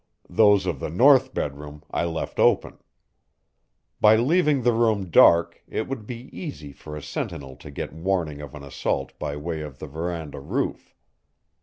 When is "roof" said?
10.39-10.95